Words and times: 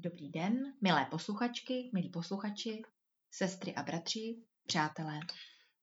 Dobrý 0.00 0.28
den, 0.28 0.74
milé 0.80 1.06
posluchačky, 1.10 1.90
milí 1.94 2.08
posluchači, 2.08 2.82
sestry 3.30 3.74
a 3.74 3.82
bratři, 3.82 4.36
přátelé. 4.66 5.20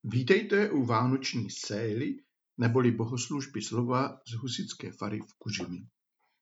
Vítejte 0.03 0.71
u 0.71 0.85
Vánoční 0.85 1.49
sély 1.49 2.17
neboli 2.57 2.91
bohoslužby 2.91 3.61
slova 3.61 4.19
z 4.27 4.33
Husické 4.33 4.91
fary 4.91 5.19
v 5.19 5.33
Kuřimi. 5.37 5.87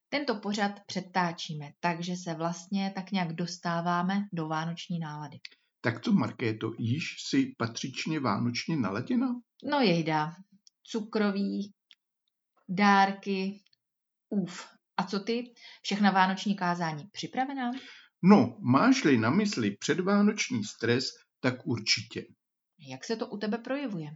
Tento 0.09 0.35
pořad 0.35 0.71
předtáčíme, 0.85 1.73
takže 1.79 2.15
se 2.15 2.33
vlastně 2.33 2.91
tak 2.95 3.11
nějak 3.11 3.33
dostáváme 3.33 4.27
do 4.33 4.47
vánoční 4.47 4.99
nálady. 4.99 5.39
Tak 5.81 5.99
to, 5.99 6.11
Markéto, 6.11 6.71
již 6.79 7.15
si 7.29 7.55
patřičně 7.57 8.19
vánočně 8.19 8.75
naladěna? 8.75 9.27
No 9.63 9.79
jejda, 9.79 10.35
cukroví, 10.83 11.73
dárky, 12.69 13.61
uf. 14.29 14.72
A 14.97 15.03
co 15.03 15.19
ty? 15.19 15.53
Všechna 15.81 16.11
vánoční 16.11 16.55
kázání 16.55 17.03
připravená? 17.11 17.71
No, 18.21 18.57
máš-li 18.61 19.17
na 19.17 19.29
mysli 19.29 19.77
předvánoční 19.77 20.63
stres, 20.63 21.05
tak 21.39 21.67
určitě. 21.67 22.25
Jak 22.89 23.05
se 23.05 23.15
to 23.15 23.27
u 23.27 23.37
tebe 23.37 23.57
projevuje? 23.57 24.07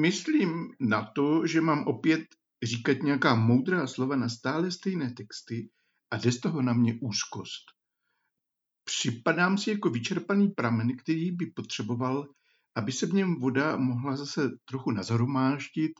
Myslím 0.00 0.68
na 0.80 1.10
to, 1.14 1.46
že 1.46 1.60
mám 1.60 1.84
opět 1.86 2.20
říkat 2.62 3.02
nějaká 3.02 3.34
moudrá 3.34 3.86
slova 3.86 4.16
na 4.16 4.28
stále 4.28 4.70
stejné 4.70 5.12
texty 5.12 5.70
a 6.10 6.16
jde 6.16 6.32
z 6.32 6.40
toho 6.40 6.62
na 6.62 6.72
mě 6.72 6.98
úzkost. 7.00 7.64
Připadám 8.84 9.58
si 9.58 9.70
jako 9.70 9.90
vyčerpaný 9.90 10.48
pramen, 10.48 10.96
který 10.96 11.32
by 11.32 11.46
potřeboval, 11.46 12.28
aby 12.74 12.92
se 12.92 13.06
v 13.06 13.12
něm 13.12 13.40
voda 13.40 13.76
mohla 13.76 14.16
zase 14.16 14.50
trochu 14.64 14.90
nazhromáždit 14.90 15.92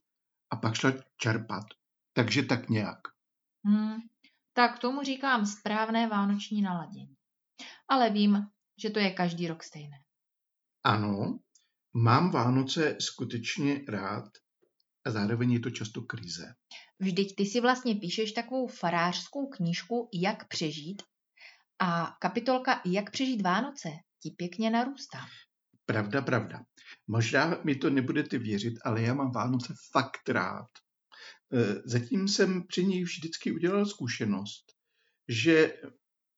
a 0.50 0.56
pak 0.56 0.74
šla 0.74 0.92
čerpat. 1.16 1.64
Takže 2.12 2.42
tak 2.42 2.68
nějak. 2.68 2.98
Hmm, 3.64 4.00
tak 4.52 4.78
tomu 4.78 5.02
říkám 5.02 5.46
správné 5.46 6.08
vánoční 6.08 6.62
naladění. 6.62 7.16
Ale 7.88 8.10
vím, 8.10 8.46
že 8.82 8.90
to 8.90 8.98
je 8.98 9.10
každý 9.10 9.48
rok 9.48 9.62
stejné. 9.62 9.96
Ano, 10.84 11.38
mám 11.94 12.30
Vánoce 12.30 12.96
skutečně 13.00 13.80
rád 13.88 14.24
a 15.06 15.10
zároveň 15.10 15.52
je 15.52 15.60
to 15.60 15.70
často 15.70 16.02
krize. 16.02 16.54
Vždyť 16.98 17.34
ty 17.36 17.46
si 17.46 17.60
vlastně 17.60 17.94
píšeš 17.94 18.32
takovou 18.32 18.66
farářskou 18.66 19.46
knížku 19.46 20.08
Jak 20.12 20.48
přežít 20.48 21.02
a 21.78 22.16
kapitolka 22.20 22.82
Jak 22.84 23.10
přežít 23.10 23.42
Vánoce 23.42 23.88
ti 24.22 24.30
pěkně 24.30 24.70
narůstá. 24.70 25.18
Pravda, 25.86 26.22
pravda. 26.22 26.60
Možná 27.06 27.58
mi 27.64 27.74
to 27.74 27.90
nebudete 27.90 28.38
věřit, 28.38 28.74
ale 28.84 29.02
já 29.02 29.14
mám 29.14 29.32
Vánoce 29.32 29.74
fakt 29.92 30.28
rád. 30.28 30.68
E, 31.52 31.82
zatím 31.84 32.28
jsem 32.28 32.66
při 32.66 32.84
ní 32.84 33.02
vždycky 33.02 33.52
udělal 33.52 33.86
zkušenost, 33.86 34.64
že 35.28 35.74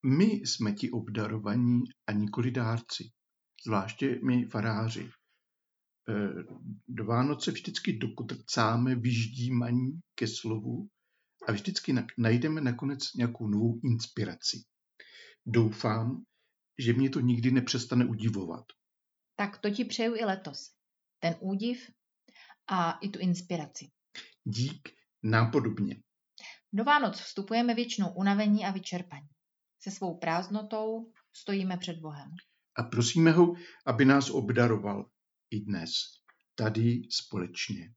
my 0.07 0.25
jsme 0.25 0.73
ti 0.73 0.91
obdarovaní 0.91 1.83
a 2.07 2.13
nikoli 2.13 2.51
dárci, 2.51 3.11
zvláště 3.67 4.21
my 4.25 4.47
faráři. 4.47 5.11
E, 5.11 5.11
do 6.89 7.05
Vánoce 7.05 7.51
vždycky 7.51 7.99
dokutrcáme 7.99 8.95
vyždímaní 8.95 10.01
ke 10.15 10.27
slovu 10.27 10.89
a 11.49 11.53
vždycky 11.53 11.95
najdeme 12.19 12.61
nakonec 12.61 13.13
nějakou 13.15 13.49
novou 13.49 13.81
inspiraci. 13.85 14.65
Doufám, 15.47 16.25
že 16.79 16.93
mě 16.93 17.11
to 17.11 17.21
nikdy 17.21 17.51
nepřestane 17.51 18.07
udivovat. 18.07 18.65
Tak 19.37 19.59
to 19.59 19.71
ti 19.71 19.85
přeju 19.85 20.15
i 20.17 20.25
letos. 20.25 20.71
Ten 21.19 21.35
údiv 21.41 21.91
a 22.67 22.93
i 22.93 23.09
tu 23.09 23.19
inspiraci. 23.19 23.91
Dík, 24.45 24.89
nápodobně. 25.25 26.03
Do 26.73 26.85
Vánoc 26.85 27.21
vstupujeme 27.21 27.75
většinou 27.75 28.15
unavení 28.15 28.65
a 28.65 28.71
vyčerpaní. 28.71 29.29
Se 29.81 29.91
svou 29.91 30.19
prázdnotou 30.19 31.13
stojíme 31.33 31.77
před 31.77 31.99
Bohem. 31.99 32.31
A 32.77 32.83
prosíme 32.83 33.31
ho, 33.31 33.55
aby 33.87 34.05
nás 34.05 34.31
obdaroval 34.31 35.11
i 35.51 35.61
dnes, 35.61 35.91
tady 36.55 37.03
společně. 37.11 37.95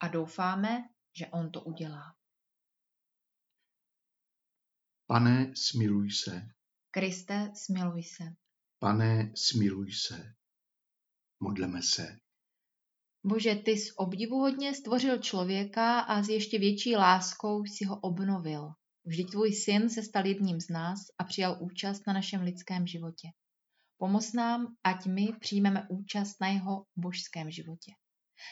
A 0.00 0.08
doufáme, 0.08 0.88
že 1.18 1.26
on 1.26 1.50
to 1.50 1.60
udělá. 1.60 2.02
Pane, 5.06 5.52
smiluj 5.56 6.10
se. 6.10 6.42
Kriste, 6.90 7.52
smiluj 7.54 8.02
se. 8.02 8.24
Pane, 8.78 9.32
smiluj 9.36 9.92
se. 9.92 10.34
Modleme 11.40 11.82
se. 11.82 12.18
Bože, 13.24 13.54
ty 13.54 13.70
jsi 13.70 13.92
obdivuhodně 13.96 14.74
stvořil 14.74 15.18
člověka 15.18 16.00
a 16.00 16.22
s 16.22 16.28
ještě 16.28 16.58
větší 16.58 16.96
láskou 16.96 17.64
si 17.64 17.84
ho 17.84 18.00
obnovil. 18.00 18.72
Vždyť 19.04 19.30
tvůj 19.30 19.52
syn 19.52 19.90
se 19.90 20.02
stal 20.02 20.26
jedním 20.26 20.60
z 20.60 20.68
nás 20.68 20.98
a 21.18 21.24
přijal 21.24 21.58
účast 21.60 22.06
na 22.06 22.12
našem 22.12 22.42
lidském 22.42 22.86
životě. 22.86 23.28
Pomoz 23.98 24.32
nám, 24.32 24.74
ať 24.84 25.06
my 25.06 25.28
přijmeme 25.40 25.86
účast 25.90 26.40
na 26.40 26.48
jeho 26.48 26.84
božském 26.96 27.50
životě. 27.50 27.92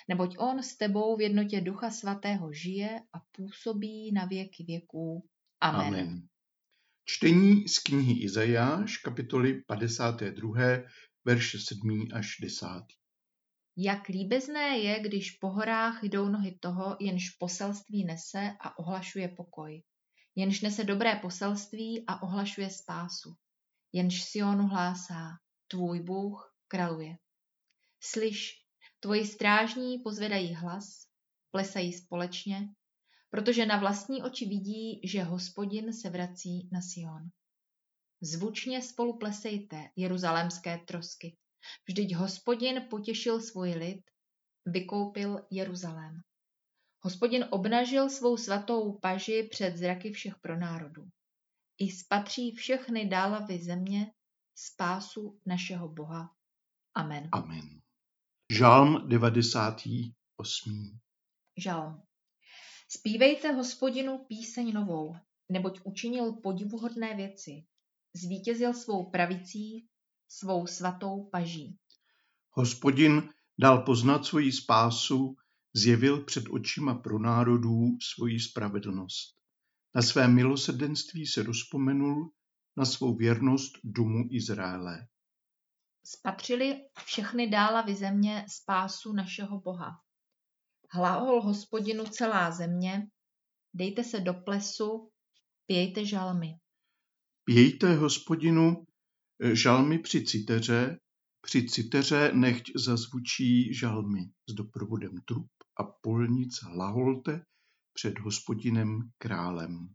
Neboť 0.08 0.36
on 0.38 0.62
s 0.62 0.76
tebou 0.76 1.16
v 1.16 1.20
jednotě 1.20 1.60
Ducha 1.60 1.90
Svatého 1.90 2.52
žije 2.52 3.00
a 3.12 3.18
působí 3.32 4.12
na 4.12 4.24
věky 4.24 4.64
věků. 4.64 5.28
Amen. 5.60 5.86
Amen. 5.86 6.22
Čtení 7.04 7.68
z 7.68 7.78
knihy 7.78 8.12
Izajáš, 8.12 8.96
kapitoly 8.96 9.62
52, 9.66 10.60
verše 11.24 11.58
7 11.58 12.08
až 12.12 12.36
10. 12.40 12.66
Jak 13.80 14.08
líbezné 14.08 14.78
je, 14.78 15.00
když 15.00 15.30
po 15.30 15.48
horách 15.48 16.02
jdou 16.02 16.28
nohy 16.28 16.58
toho, 16.60 16.96
jenž 17.00 17.30
poselství 17.30 18.04
nese 18.04 18.56
a 18.60 18.78
ohlašuje 18.78 19.28
pokoj. 19.28 19.82
Jenž 20.34 20.60
nese 20.60 20.84
dobré 20.84 21.16
poselství 21.16 22.04
a 22.06 22.22
ohlašuje 22.22 22.70
spásu. 22.70 23.34
Jenž 23.92 24.24
Sionu 24.24 24.66
hlásá, 24.66 25.30
tvůj 25.68 26.00
Bůh 26.00 26.54
kraluje. 26.68 27.16
Slyš, 28.00 28.52
tvoji 29.00 29.26
strážní 29.26 29.98
pozvedají 29.98 30.54
hlas, 30.54 31.06
plesají 31.50 31.92
společně, 31.92 32.68
protože 33.30 33.66
na 33.66 33.78
vlastní 33.78 34.22
oči 34.22 34.46
vidí, 34.46 35.00
že 35.04 35.22
hospodin 35.22 35.92
se 35.92 36.10
vrací 36.10 36.68
na 36.72 36.80
Sion. 36.80 37.30
Zvučně 38.20 38.82
spolu 38.82 39.18
plesejte, 39.18 39.90
jeruzalémské 39.96 40.78
trosky. 40.78 41.36
Vždyť 41.88 42.14
hospodin 42.14 42.86
potěšil 42.90 43.40
svůj 43.40 43.70
lid, 43.70 44.02
vykoupil 44.66 45.46
Jeruzalém. 45.50 46.20
Hospodin 47.04 47.44
obnažil 47.50 48.10
svou 48.10 48.36
svatou 48.36 48.98
paži 48.98 49.48
před 49.50 49.76
zraky 49.76 50.12
všech 50.12 50.34
pronárodů. 50.40 51.08
I 51.78 51.90
spatří 51.90 52.52
všechny 52.52 53.08
dálavy 53.08 53.58
země 53.58 54.12
spásu 54.54 55.40
našeho 55.46 55.88
Boha. 55.88 56.34
Amen. 56.94 57.28
Amen. 57.32 57.80
Žalm 58.52 59.08
98. 59.08 60.98
Žalm. 61.56 62.02
Spívejte 62.90 63.52
hospodinu 63.52 64.18
píseň 64.28 64.72
novou, 64.72 65.16
neboť 65.48 65.80
učinil 65.84 66.32
podivuhodné 66.32 67.14
věci. 67.14 67.64
Zvítězil 68.16 68.74
svou 68.74 69.10
pravicí, 69.10 69.88
svou 70.28 70.66
svatou 70.66 71.24
paží. 71.24 71.78
Hospodin 72.50 73.28
dal 73.58 73.82
poznat 73.82 74.24
svoji 74.24 74.52
spásu, 74.52 75.36
zjevil 75.74 76.24
před 76.24 76.44
očima 76.50 76.94
pro 76.94 77.18
národů 77.18 77.98
svoji 78.02 78.40
spravedlnost. 78.40 79.38
Na 79.94 80.02
své 80.02 80.28
milosrdenství 80.28 81.26
se 81.26 81.42
rozpomenul, 81.42 82.30
na 82.76 82.84
svou 82.84 83.16
věrnost 83.16 83.72
domu 83.84 84.24
Izraele. 84.30 85.06
Spatřili 86.04 86.80
všechny 87.04 87.50
dálavy 87.50 87.94
země 87.94 88.44
spásu 88.48 89.12
našeho 89.12 89.60
Boha. 89.60 90.00
Hlahol 90.90 91.42
hospodinu 91.42 92.04
celá 92.04 92.50
země, 92.50 93.08
dejte 93.74 94.04
se 94.04 94.20
do 94.20 94.34
plesu, 94.34 95.10
pějte 95.66 96.04
žalmy. 96.04 96.54
Pějte 97.44 97.94
hospodinu 97.94 98.86
žalmy 99.52 99.98
při 99.98 100.24
citeře, 100.24 100.98
při 101.40 101.66
citeře 101.66 102.30
nechť 102.34 102.70
zazvučí 102.76 103.74
žalmy 103.74 104.30
s 104.48 104.54
doprovodem 104.54 105.12
trup 105.24 105.48
a 105.80 105.84
polnic 105.84 106.62
hlaholte 106.62 107.44
před 107.92 108.18
hospodinem 108.18 109.00
králem. 109.18 109.94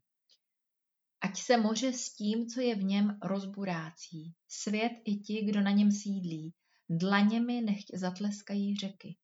Ať 1.21 1.41
se 1.41 1.57
moře 1.57 1.93
s 1.93 2.13
tím, 2.13 2.47
co 2.47 2.61
je 2.61 2.75
v 2.75 2.83
něm, 2.83 3.17
rozburácí. 3.23 4.33
Svět 4.47 4.91
i 5.05 5.15
ti, 5.15 5.41
kdo 5.45 5.61
na 5.61 5.71
něm 5.71 5.91
sídlí. 5.91 6.53
Dlaněmi 6.89 7.61
nechť 7.61 7.85
zatleskají 7.93 8.75
řeky. 8.75 9.15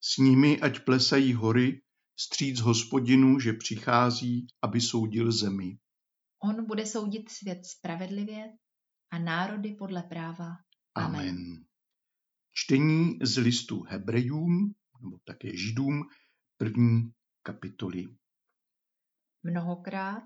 S 0.00 0.16
nimi 0.16 0.60
ať 0.60 0.84
plesají 0.84 1.34
hory, 1.34 1.82
stříc 2.20 2.60
hospodinu, 2.60 3.38
že 3.38 3.52
přichází, 3.52 4.46
aby 4.62 4.80
soudil 4.80 5.32
zemi. 5.32 5.78
On 6.44 6.66
bude 6.66 6.86
soudit 6.86 7.30
svět 7.30 7.66
spravedlivě 7.66 8.52
a 9.10 9.18
národy 9.18 9.74
podle 9.74 10.02
práva. 10.02 10.56
Amen. 10.94 11.20
Amen. 11.20 11.64
Čtení 12.52 13.18
z 13.22 13.38
listu 13.38 13.82
Hebrejům, 13.82 14.74
nebo 15.02 15.18
také 15.24 15.56
Židům, 15.56 16.02
první 16.56 17.12
kapitoly. 17.42 18.16
Mnohokrát 19.42 20.22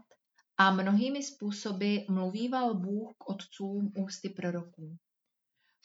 A 0.58 0.70
mnohými 0.70 1.22
způsoby 1.22 1.96
mluvíval 2.08 2.74
Bůh 2.74 3.16
k 3.18 3.28
otcům 3.28 3.92
ústy 3.96 4.28
proroků. 4.28 4.96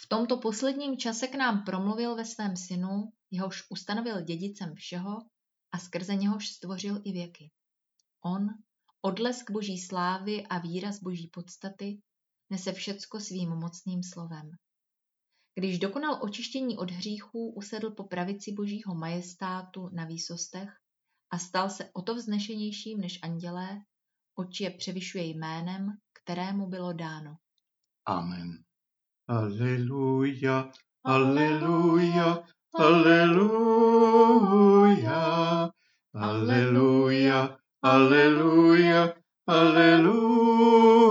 V 0.01 0.07
tomto 0.07 0.37
posledním 0.37 0.97
čase 0.97 1.27
k 1.27 1.35
nám 1.35 1.63
promluvil 1.63 2.15
ve 2.15 2.25
svém 2.25 2.57
synu, 2.57 3.11
jehož 3.31 3.63
ustanovil 3.69 4.21
dědicem 4.21 4.75
všeho 4.75 5.17
a 5.71 5.79
skrze 5.79 6.15
něhož 6.15 6.47
stvořil 6.47 7.01
i 7.05 7.11
věky. 7.11 7.51
On, 8.25 8.47
odlesk 9.01 9.51
boží 9.51 9.77
slávy 9.77 10.47
a 10.47 10.59
výraz 10.59 10.99
boží 10.99 11.27
podstaty, 11.27 12.01
nese 12.49 12.73
všecko 12.73 13.19
svým 13.19 13.49
mocným 13.49 14.03
slovem. 14.03 14.51
Když 15.55 15.79
dokonal 15.79 16.19
očištění 16.21 16.77
od 16.77 16.91
hříchů, 16.91 17.53
usedl 17.55 17.91
po 17.91 18.03
pravici 18.03 18.51
božího 18.51 18.95
majestátu 18.95 19.89
na 19.93 20.05
výsostech 20.05 20.69
a 21.31 21.37
stal 21.37 21.69
se 21.69 21.89
o 21.93 22.01
to 22.01 22.15
vznešenějším 22.15 23.01
než 23.01 23.19
andělé, 23.23 23.81
oči 24.35 24.63
je 24.63 24.69
převyšuje 24.71 25.23
jménem, 25.23 25.87
kterému 26.13 26.67
bylo 26.67 26.93
dáno. 26.93 27.35
Amen. 28.05 28.63
Aleluja, 29.27 30.71
aleluja, 31.03 32.43
aleluja, 32.75 33.59
aleluja, 36.13 37.57
aleluja, 37.81 39.18
aleluja. 39.49 41.09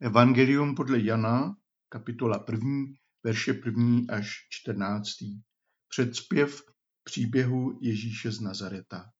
Evangelium 0.00 0.74
podle 0.74 1.00
Jana, 1.00 1.56
kapitola 1.88 2.44
1, 2.50 2.68
verše 3.24 3.52
1 3.64 4.14
až 4.16 4.46
14. 4.50 5.08
Předspěv 5.88 6.62
příběhu 7.04 7.78
Ježíše 7.80 8.32
z 8.32 8.40
Nazareta. 8.40 9.12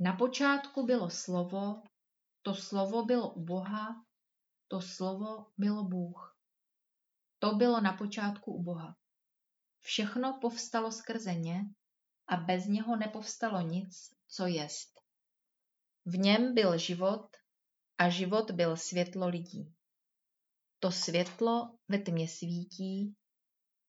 Na 0.00 0.12
počátku 0.12 0.86
bylo 0.86 1.10
slovo, 1.10 1.82
to 2.42 2.54
slovo 2.54 3.04
bylo 3.04 3.30
u 3.30 3.44
Boha, 3.44 4.04
to 4.68 4.80
slovo 4.80 5.46
bylo 5.58 5.84
Bůh. 5.84 6.36
To 7.38 7.54
bylo 7.54 7.80
na 7.80 7.92
počátku 7.92 8.52
u 8.52 8.62
Boha. 8.62 8.96
Všechno 9.80 10.38
povstalo 10.40 10.92
skrze 10.92 11.34
ně 11.34 11.64
a 12.28 12.36
bez 12.36 12.66
něho 12.66 12.96
nepovstalo 12.96 13.60
nic, 13.60 14.10
co 14.28 14.46
jest. 14.46 15.00
V 16.06 16.18
něm 16.18 16.54
byl 16.54 16.78
život 16.78 17.26
a 17.98 18.08
život 18.08 18.50
byl 18.50 18.76
světlo 18.76 19.28
lidí. 19.28 19.74
To 20.80 20.90
světlo 20.90 21.78
ve 21.88 21.98
tmě 21.98 22.28
svítí 22.28 23.14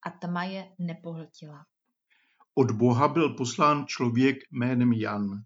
a 0.05 0.09
tma 0.09 0.43
je 0.43 0.75
nepohltila. 0.79 1.65
Od 2.55 2.71
Boha 2.71 3.07
byl 3.07 3.35
poslán 3.35 3.85
člověk 3.87 4.37
jménem 4.51 4.93
Jan. 4.93 5.43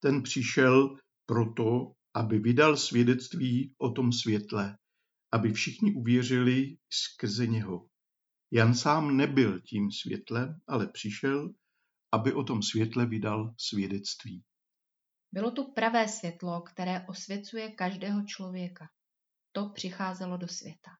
Ten 0.00 0.22
přišel 0.22 0.96
proto, 1.26 1.92
aby 2.14 2.38
vydal 2.38 2.76
svědectví 2.76 3.74
o 3.78 3.90
tom 3.90 4.12
světle, 4.12 4.78
aby 5.32 5.52
všichni 5.52 5.94
uvěřili 5.94 6.76
skrze 6.90 7.46
něho. 7.46 7.88
Jan 8.50 8.74
sám 8.74 9.16
nebyl 9.16 9.60
tím 9.60 9.90
světlem, 9.90 10.60
ale 10.66 10.86
přišel, 10.86 11.50
aby 12.14 12.32
o 12.32 12.44
tom 12.44 12.62
světle 12.62 13.06
vydal 13.06 13.54
svědectví. 13.58 14.44
Bylo 15.32 15.50
tu 15.50 15.72
pravé 15.72 16.08
světlo, 16.08 16.60
které 16.60 17.06
osvěcuje 17.08 17.70
každého 17.70 18.22
člověka. 18.22 18.88
To 19.52 19.68
přicházelo 19.68 20.36
do 20.36 20.48
světa. 20.48 20.90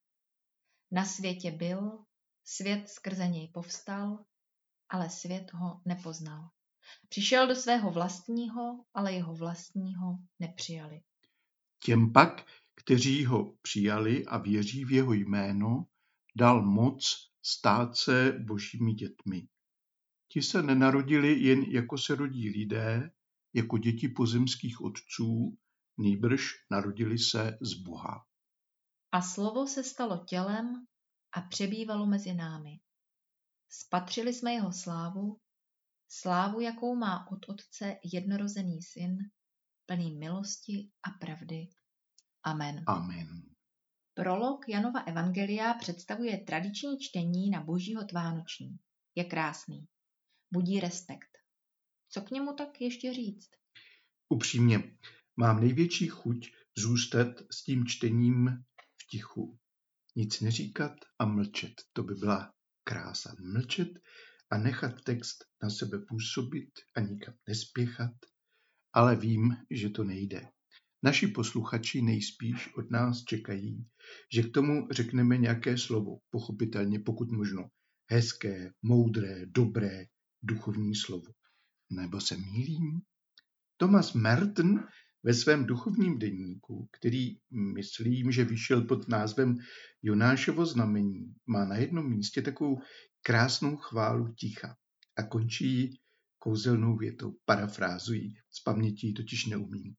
Na 0.91 1.05
světě 1.05 1.51
byl, 1.51 2.05
svět 2.45 2.89
skrze 2.89 3.29
něj 3.29 3.49
povstal, 3.49 4.25
ale 4.89 5.11
svět 5.11 5.53
ho 5.53 5.81
nepoznal. 5.85 6.51
Přišel 7.09 7.47
do 7.47 7.55
svého 7.55 7.91
vlastního, 7.91 8.85
ale 8.95 9.13
jeho 9.13 9.35
vlastního 9.35 10.19
nepřijali. 10.41 11.01
Těm 11.85 12.13
pak, 12.13 12.47
kteří 12.75 13.25
ho 13.25 13.53
přijali 13.63 14.27
a 14.27 14.39
věří 14.39 14.85
v 14.85 14.93
jeho 14.93 15.13
jméno, 15.13 15.87
dal 16.37 16.63
moc 16.63 17.31
stát 17.43 17.97
se 17.97 18.33
božími 18.33 18.93
dětmi. 18.95 19.49
Ti 20.35 20.43
se 20.43 20.63
nenarodili 20.63 21.41
jen 21.41 21.63
jako 21.63 21.99
se 21.99 22.15
rodí 22.15 22.51
lidé, 22.51 23.11
jako 23.53 23.79
děti 23.79 24.09
pozemských 24.09 24.81
otců, 24.81 25.59
nýbrž 25.99 26.51
narodili 26.71 27.19
se 27.19 27.59
z 27.61 27.75
Boha. 27.75 28.27
A 29.13 29.23
slovo 29.23 29.67
se 29.67 29.85
stalo 29.85 30.25
tělem 30.25 30.87
a 31.37 31.41
přebývalo 31.41 32.07
mezi 32.07 32.35
námi. 32.35 32.81
Spatřili 33.69 34.35
jsme 34.35 34.53
jeho 34.53 34.73
slávu, 34.73 35.41
slávu, 36.09 36.61
jakou 36.61 36.97
má 36.97 37.27
od 37.31 37.49
Otce 37.49 37.97
jednorozený 38.13 38.83
syn, 38.83 39.17
plný 39.87 40.17
milosti 40.17 40.91
a 41.03 41.11
pravdy. 41.11 41.69
Amen. 42.43 42.85
Amen. 42.87 43.43
Prolog 44.15 44.69
Janova 44.69 45.01
Evangelia 45.01 45.75
představuje 45.75 46.39
tradiční 46.39 46.99
čtení 46.99 47.51
na 47.51 47.61
božího 47.61 48.05
tvánoční. 48.05 48.77
Je 49.15 49.25
krásný. 49.25 49.89
Budí 50.55 50.81
respekt. 50.81 51.39
Co 52.09 52.21
k 52.21 52.31
němu 52.31 52.55
tak 52.55 52.81
ještě 52.81 53.15
říct? 53.15 53.51
Upřímně, 54.29 54.97
mám 55.37 55.61
největší 55.61 56.09
chuť 56.09 56.51
zůstat 56.79 57.29
s 57.51 57.65
tím 57.65 57.87
čtením 57.87 58.49
v 59.03 59.07
tichu. 59.11 59.59
Nic 60.17 60.41
neříkat 60.41 60.93
a 61.19 61.27
mlčet. 61.27 61.73
To 61.93 62.03
by 62.03 62.15
byla 62.15 62.53
krása. 62.85 63.35
Mlčet 63.41 63.89
a 64.51 64.59
nechat 64.59 65.03
text 65.03 65.45
na 65.63 65.71
sebe 65.71 65.99
působit 66.09 66.71
a 66.97 67.01
nikam 67.01 67.35
nespěchat, 67.49 68.15
ale 68.93 69.17
vím, 69.17 69.57
že 69.71 69.91
to 69.91 70.05
nejde. 70.05 70.49
Naši 71.03 71.27
posluchači 71.27 72.03
nejspíš 72.03 72.75
od 72.75 72.91
nás 72.91 73.25
čekají, 73.25 73.87
že 74.33 74.43
k 74.43 74.53
tomu 74.53 74.89
řekneme 74.91 75.39
nějaké 75.39 75.79
slovo, 75.79 76.19
pochopitelně 76.31 77.01
pokud 77.01 77.31
možno 77.31 77.69
hezké, 78.11 78.73
moudré, 78.83 79.47
dobré, 79.47 80.07
duchovní 80.45 80.95
slovo. 80.95 81.33
Nebo 81.91 82.21
se 82.21 82.37
mýlím? 82.37 83.01
Thomas 83.77 84.13
Merton 84.13 84.89
ve 85.23 85.35
svém 85.35 85.67
duchovním 85.67 86.19
deníku, 86.19 86.89
který 86.93 87.37
myslím, 87.75 88.33
že 88.33 88.45
vyšel 88.45 88.83
pod 88.83 89.09
názvem 89.09 89.57
Jonášovo 90.03 90.67
znamení, 90.67 91.35
má 91.47 91.65
na 91.65 91.77
jednom 91.77 92.11
místě 92.11 92.43
takovou 92.43 92.81
krásnou 93.23 93.77
chválu 93.77 94.35
ticha 94.35 94.77
a 95.17 95.23
končí 95.23 96.01
kouzelnou 96.39 96.97
větou, 96.97 97.37
parafrázují, 97.45 98.35
z 98.51 98.63
paměti 98.63 99.13
totiž 99.13 99.47
neumím. 99.47 99.95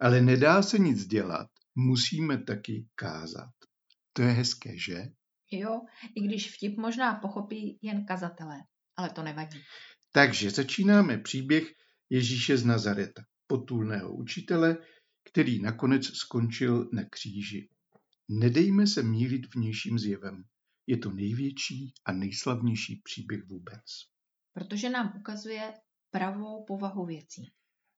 Ale 0.00 0.22
nedá 0.22 0.62
se 0.62 0.78
nic 0.78 1.06
dělat, 1.06 1.48
musíme 1.74 2.44
taky 2.44 2.86
kázat. 2.94 3.50
To 4.12 4.22
je 4.22 4.28
hezké, 4.28 4.78
že? 4.78 5.04
Jo, 5.50 5.80
i 6.16 6.20
když 6.20 6.54
vtip 6.54 6.76
možná 6.76 7.14
pochopí 7.14 7.78
jen 7.82 8.06
kazatelé, 8.06 8.58
ale 8.98 9.10
to 9.10 9.22
nevadí. 9.22 9.58
Takže 10.12 10.50
začínáme 10.50 11.18
příběh 11.18 11.72
Ježíše 12.10 12.58
z 12.58 12.64
Nazareta, 12.64 13.22
potulného 13.46 14.16
učitele, 14.16 14.76
který 15.30 15.62
nakonec 15.62 16.06
skončil 16.06 16.88
na 16.92 17.02
kříži. 17.10 17.68
Nedejme 18.28 18.86
se 18.86 19.02
mílit 19.02 19.54
vnějším 19.54 19.98
zjevem. 19.98 20.44
Je 20.86 20.96
to 20.96 21.10
největší 21.10 21.92
a 22.04 22.12
nejslavnější 22.12 23.00
příběh 23.04 23.44
vůbec. 23.48 23.84
Protože 24.52 24.90
nám 24.90 25.12
ukazuje 25.20 25.74
pravou 26.10 26.64
povahu 26.64 27.06
věcí. 27.06 27.52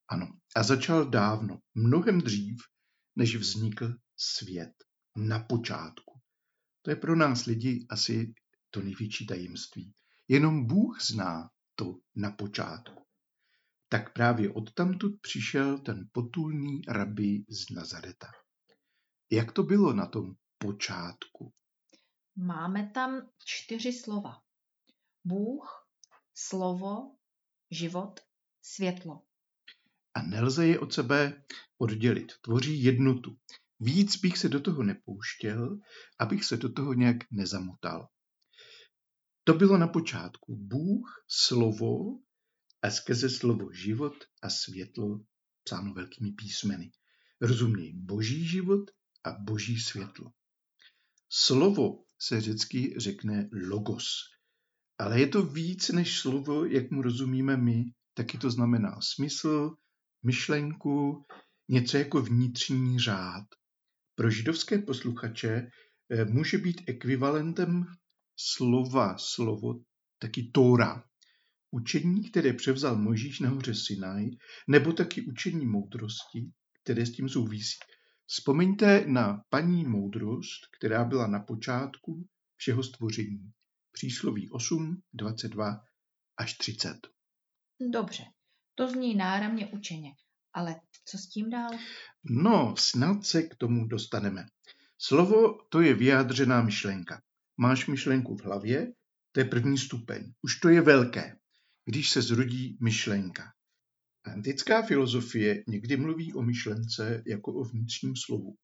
Ano, 0.09 0.26
a 0.57 0.62
začal 0.62 1.11
dávno, 1.11 1.59
mnohem 1.75 2.21
dřív, 2.21 2.57
než 3.16 3.37
vznikl 3.37 3.95
svět. 4.16 4.73
Na 5.16 5.40
počátku. 5.40 6.21
To 6.83 6.90
je 6.90 6.97
pro 6.97 7.16
nás 7.16 7.45
lidi 7.45 7.87
asi 7.90 8.35
to 8.71 8.83
největší 8.83 9.26
tajemství. 9.26 9.92
Jenom 10.30 10.66
Bůh 10.66 11.02
zná 11.02 11.50
to 11.75 11.99
na 12.16 12.30
počátku. 12.30 13.06
Tak 13.88 14.12
právě 14.12 14.52
odtamtud 14.52 15.20
přišel 15.20 15.78
ten 15.78 16.08
potulný 16.12 16.82
rabí 16.88 17.46
z 17.49 17.70
Nazareta. 17.70 18.26
Jak 19.30 19.52
to 19.52 19.62
bylo 19.62 19.92
na 19.92 20.06
tom 20.06 20.34
počátku? 20.58 21.52
Máme 22.37 22.90
tam 22.94 23.30
čtyři 23.44 23.92
slova. 23.92 24.42
Bůh, 25.25 25.88
slovo, 26.34 27.16
život, 27.70 28.20
světlo. 28.62 29.22
A 30.14 30.22
nelze 30.22 30.66
je 30.66 30.78
od 30.78 30.94
sebe 30.94 31.44
oddělit. 31.78 32.32
Tvoří 32.40 32.82
jednotu. 32.82 33.37
Víc 33.80 34.16
bych 34.16 34.38
se 34.38 34.49
do 34.49 34.60
toho 34.60 34.82
nepouštěl, 34.82 35.78
abych 36.18 36.44
se 36.44 36.56
do 36.56 36.72
toho 36.72 36.94
nějak 36.94 37.16
nezamotal. 37.30 38.08
To 39.44 39.54
bylo 39.54 39.78
na 39.78 39.88
počátku. 39.88 40.56
Bůh, 40.56 41.25
slovo 41.28 42.18
a 42.82 42.90
skrze 42.90 43.30
slovo 43.30 43.73
život 43.73 44.14
a 44.42 44.50
světlo 44.50 45.20
psáno 45.64 45.94
velkými 45.94 46.32
písmeny. 46.32 46.90
Rozuměj 47.40 47.92
boží 47.97 48.49
život 48.49 48.90
a 49.25 49.32
boží 49.32 49.80
světlo. 49.80 50.32
Slovo 51.28 52.04
se 52.18 52.40
řecky 52.40 52.94
řekne 52.99 53.49
logos, 53.68 54.06
ale 54.99 55.20
je 55.20 55.26
to 55.26 55.42
víc 55.42 55.88
než 55.88 56.18
slovo, 56.18 56.64
jak 56.64 56.90
mu 56.90 57.02
rozumíme 57.02 57.56
my, 57.56 57.85
taky 58.14 58.38
to 58.38 58.50
znamená 58.50 59.00
smysl, 59.00 59.76
myšlenku, 60.23 61.26
něco 61.68 61.97
jako 61.97 62.23
vnitřní 62.23 62.99
řád. 62.99 63.44
Pro 64.14 64.30
židovské 64.30 64.78
posluchače 64.78 65.70
eh, 66.11 66.25
může 66.25 66.59
být 66.59 66.82
ekvivalentem 66.87 67.87
slova, 68.40 69.18
slovo 69.18 69.80
taky 70.18 70.50
Tóra. 70.52 71.04
Učení, 71.70 72.30
které 72.30 72.52
převzal 72.52 72.97
Mojžíš 72.97 73.40
na 73.40 73.49
hoře 73.49 73.75
Sinai, 73.75 74.30
nebo 74.68 74.92
taky 74.92 75.23
učení 75.23 75.66
moudrosti, 75.66 76.50
které 76.82 77.06
s 77.06 77.12
tím 77.12 77.28
souvisí. 77.28 77.78
Vzpomeňte 78.26 79.04
na 79.06 79.42
paní 79.49 79.85
moudrost, 79.85 80.61
která 80.78 81.04
byla 81.04 81.26
na 81.26 81.40
počátku 81.40 82.28
všeho 82.56 82.82
stvoření. 82.82 83.52
Přísloví 83.92 84.50
8, 84.50 85.02
22 85.12 85.80
až 86.37 86.54
30. 86.54 86.97
Dobře, 87.92 88.23
to 88.75 88.88
zní 88.88 89.14
náramně 89.14 89.66
učeně, 89.66 90.11
ale 90.52 90.80
co 91.04 91.18
s 91.18 91.28
tím 91.28 91.50
dál? 91.50 91.70
No, 92.25 92.75
snad 92.78 93.25
se 93.25 93.42
k 93.42 93.54
tomu 93.54 93.87
dostaneme. 93.87 94.47
Slovo 94.99 95.59
to 95.68 95.80
je 95.80 95.94
vyjádřená 95.94 96.62
myšlenka. 96.62 97.23
Máš 97.62 97.86
myšlenku 97.86 98.36
v 98.36 98.44
hlavě, 98.44 98.92
to 99.32 99.40
je 99.40 99.44
první 99.44 99.78
stupeň. 99.78 100.32
Už 100.42 100.56
to 100.56 100.68
je 100.68 100.80
velké, 100.80 101.36
když 101.84 102.10
se 102.10 102.22
zrodí 102.22 102.78
myšlenka. 102.82 103.52
Antická 104.24 104.82
filozofie 104.82 105.64
někdy 105.66 105.96
mluví 105.96 106.34
o 106.34 106.42
myšlence 106.42 107.22
jako 107.26 107.54
o 107.54 107.64
vnitřním 107.64 108.16
slovu. 108.16 108.56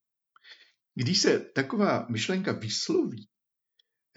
Když 0.95 1.21
se 1.21 1.39
taková 1.39 2.07
myšlenka 2.09 2.51
vysloví, 2.51 3.29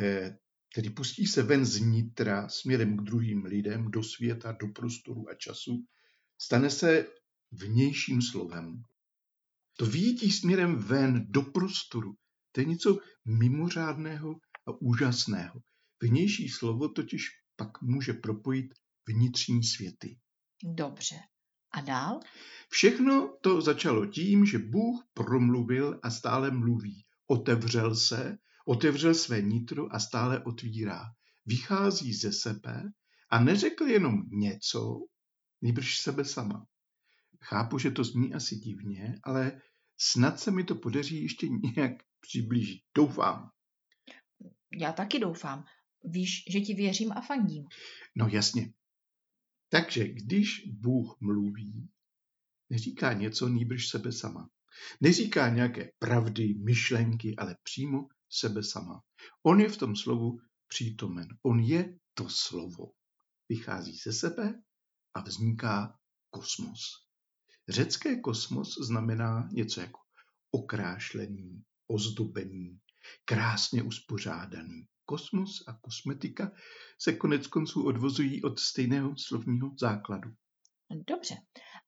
eh, 0.00 0.38
tedy 0.74 0.90
pustí 0.90 1.26
se 1.26 1.42
ven 1.42 1.64
z 1.64 1.80
nitra 1.80 2.48
směrem 2.48 2.96
k 2.96 3.02
druhým 3.02 3.44
lidem, 3.44 3.90
do 3.90 4.02
světa, 4.02 4.52
do 4.52 4.68
prostoru 4.68 5.28
a 5.30 5.34
času, 5.34 5.84
stane 6.38 6.70
se 6.70 7.06
vnějším 7.52 8.22
slovem. 8.22 8.82
To 9.76 9.86
výjití 9.86 10.32
směrem 10.32 10.76
ven 10.76 11.26
do 11.28 11.42
prostoru, 11.42 12.14
to 12.52 12.60
je 12.60 12.64
něco 12.64 12.98
mimořádného 13.24 14.40
a 14.66 14.70
úžasného. 14.80 15.60
Vnější 16.02 16.48
slovo 16.48 16.88
totiž 16.88 17.28
pak 17.56 17.82
může 17.82 18.12
propojit 18.12 18.74
vnitřní 19.08 19.64
světy. 19.64 20.18
Dobře. 20.64 21.16
A 21.72 21.80
dál? 21.80 22.20
Všechno 22.68 23.36
to 23.40 23.60
začalo 23.60 24.06
tím, 24.06 24.46
že 24.46 24.58
Bůh 24.58 25.04
promluvil 25.14 26.00
a 26.02 26.10
stále 26.10 26.50
mluví. 26.50 27.04
Otevřel 27.26 27.96
se, 27.96 28.38
otevřel 28.66 29.14
své 29.14 29.42
nitro 29.42 29.94
a 29.94 29.98
stále 29.98 30.44
otvírá. 30.44 31.04
Vychází 31.46 32.14
ze 32.14 32.32
sebe 32.32 32.82
a 33.30 33.44
neřekl 33.44 33.86
jenom 33.86 34.22
něco, 34.30 34.96
nýbrž 35.62 35.98
sebe 35.98 36.24
sama. 36.24 36.66
Chápu, 37.44 37.78
že 37.78 37.90
to 37.90 38.04
zní 38.04 38.34
asi 38.34 38.56
divně, 38.56 39.14
ale 39.22 39.60
snad 39.98 40.40
se 40.40 40.50
mi 40.50 40.64
to 40.64 40.74
podaří 40.74 41.22
ještě 41.22 41.48
nějak 41.48 41.92
přiblížit. 42.20 42.80
Doufám. 42.94 43.50
Já 44.78 44.92
taky 44.92 45.18
doufám. 45.18 45.64
Víš, 46.04 46.44
že 46.48 46.60
ti 46.60 46.74
věřím 46.74 47.12
a 47.12 47.20
fandím. 47.20 47.64
No 48.16 48.28
jasně. 48.28 48.72
Takže 49.68 50.08
když 50.08 50.62
Bůh 50.66 51.16
mluví, 51.20 51.88
neříká 52.70 53.12
něco 53.12 53.48
nýbrž 53.48 53.88
sebe 53.88 54.12
sama. 54.12 54.50
Neříká 55.00 55.48
nějaké 55.48 55.92
pravdy, 55.98 56.54
myšlenky, 56.54 57.36
ale 57.36 57.56
přímo 57.62 58.08
sebe 58.28 58.62
sama. 58.62 59.02
On 59.42 59.60
je 59.60 59.68
v 59.68 59.76
tom 59.76 59.96
slovu 59.96 60.38
přítomen. 60.68 61.28
On 61.42 61.60
je 61.60 61.98
to 62.14 62.28
slovo. 62.28 62.92
Vychází 63.48 63.96
ze 63.96 64.12
sebe 64.12 64.62
a 65.14 65.20
vzniká 65.20 65.98
kosmos. 66.30 66.80
Řecké 67.68 68.20
kosmos 68.20 68.74
znamená 68.86 69.48
něco 69.52 69.80
jako 69.80 70.00
okrášlený, 70.50 71.62
ozdobený, 71.86 72.80
krásně 73.24 73.82
uspořádaný. 73.82 74.86
Kosmos 75.04 75.64
a 75.66 75.72
kosmetika 75.72 76.52
se 76.98 77.12
konec 77.12 77.46
konců 77.46 77.86
odvozují 77.86 78.42
od 78.42 78.58
stejného 78.58 79.14
slovního 79.18 79.74
základu. 79.80 80.30
Dobře, 81.06 81.34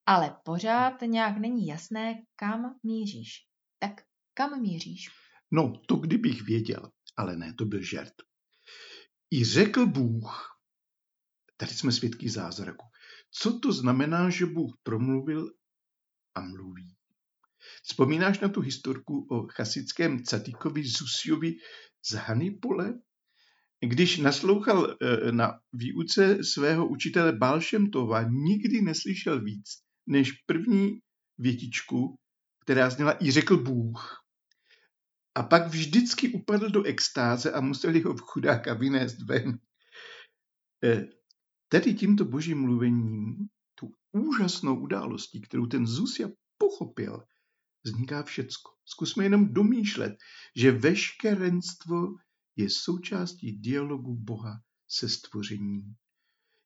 ale 0.07 0.37
pořád 0.45 1.02
nějak 1.02 1.38
není 1.38 1.67
jasné, 1.67 2.23
kam 2.37 2.75
míříš. 2.83 3.47
Tak 3.79 3.93
kam 4.35 4.61
míříš? 4.61 5.11
No, 5.50 5.73
to 5.88 5.97
kdybych 5.97 6.43
věděl, 6.43 6.93
ale 7.17 7.37
ne, 7.37 7.55
to 7.55 7.64
byl 7.64 7.83
žert. 7.83 8.14
I 9.31 9.45
řekl 9.45 9.87
Bůh, 9.87 10.59
tady 11.57 11.75
jsme 11.75 11.93
svědky 11.93 12.31
zázraku, 12.31 12.87
co 13.31 13.59
to 13.59 13.73
znamená, 13.73 14.31
že 14.31 14.47
Bůh 14.47 14.79
promluvil 14.83 15.55
a 16.35 16.41
mluví. 16.41 16.97
Vzpomínáš 17.83 18.41
na 18.41 18.49
tu 18.49 18.61
historku 18.61 19.27
o 19.31 19.47
chasickém 19.47 20.25
Cadíkovi 20.25 20.85
Zusiovi 20.85 21.57
z 22.05 22.12
Hanipole? 22.15 22.95
Když 23.81 24.19
naslouchal 24.19 24.97
e, 25.01 25.33
na 25.33 25.59
výuce 25.73 26.45
svého 26.45 26.89
učitele 26.89 27.33
Balšemtova, 27.33 28.23
nikdy 28.23 28.83
neslyšel 28.83 29.43
víc 29.45 29.69
než 30.07 30.33
první 30.33 30.99
větičku, 31.39 32.17
která 32.61 32.91
zněla 32.91 33.25
i 33.25 33.31
řekl 33.31 33.57
Bůh. 33.57 34.19
A 35.35 35.43
pak 35.43 35.69
vždycky 35.69 36.29
upadl 36.29 36.71
do 36.71 36.83
extáze 36.83 37.53
a 37.53 37.61
museli 37.61 38.01
ho 38.01 38.15
v 38.15 38.21
chudáka 38.21 38.75
vynést 38.75 39.23
ven. 39.23 39.59
E, 40.85 41.07
tedy 41.69 41.95
tímto 41.95 42.25
božím 42.25 42.61
mluvením, 42.61 43.37
tu 43.75 43.93
úžasnou 44.12 44.81
událostí, 44.81 45.41
kterou 45.41 45.67
ten 45.67 45.87
Zusia 45.87 46.29
pochopil, 46.59 47.25
vzniká 47.85 48.23
všecko. 48.23 48.71
Zkusme 48.85 49.25
jenom 49.25 49.53
domýšlet, 49.53 50.12
že 50.57 50.73
veškerenstvo 50.73 52.15
je 52.57 52.71
součástí 52.71 53.59
dialogu 53.59 54.17
Boha 54.17 54.61
se 54.89 55.09
stvořením. 55.09 55.95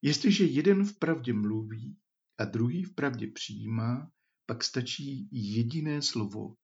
Jestliže 0.02 0.44
jeden 0.44 0.84
v 0.84 0.98
pravdě 0.98 1.32
mluví 1.32 1.98
a 2.38 2.44
druhý 2.44 2.84
v 2.84 2.94
pravdě 2.94 3.26
přijímá, 3.34 4.10
pak 4.46 4.64
stačí 4.64 5.28
jediné 5.32 6.02
slovo. 6.02 6.54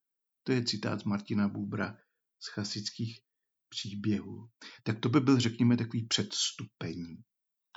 To 0.43 0.53
je 0.53 0.65
citát 0.65 1.01
z 1.01 1.05
Martina 1.05 1.49
Bubra 1.49 1.97
z 2.41 2.49
chasických 2.49 3.21
příběhů. 3.69 4.49
Tak 4.83 5.01
to 5.01 5.09
by 5.09 5.21
byl, 5.21 5.41
řekněme, 5.41 5.77
takový 5.77 6.07
předstupeň. 6.07 7.23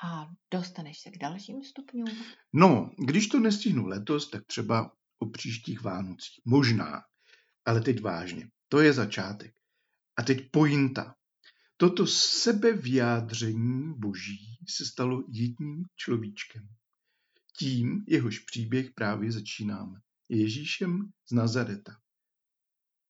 A 0.03 0.29
dostaneš 0.53 0.99
se 0.99 1.11
k 1.11 1.17
dalším 1.17 1.63
stupňům? 1.63 2.23
No, 2.53 2.91
když 3.05 3.27
to 3.27 3.39
nestihnu 3.39 3.85
letos, 3.85 4.29
tak 4.29 4.45
třeba 4.45 4.91
o 5.19 5.29
příštích 5.29 5.81
Vánocích. 5.81 6.41
Možná. 6.45 7.01
Ale 7.65 7.81
teď 7.81 8.01
vážně. 8.01 8.49
To 8.69 8.79
je 8.79 8.93
začátek. 8.93 9.53
A 10.17 10.23
teď 10.23 10.51
pointa. 10.51 11.15
Toto 11.77 12.07
sebevyjádření 12.07 13.93
boží 13.97 14.57
se 14.69 14.85
stalo 14.85 15.23
jedním 15.31 15.85
človíčkem. 15.95 16.67
Tím 17.57 18.05
jehož 18.07 18.39
příběh 18.39 18.91
právě 18.95 19.31
začínáme. 19.31 19.99
Ježíšem 20.29 21.11
z 21.29 21.31
Nazareta. 21.31 21.97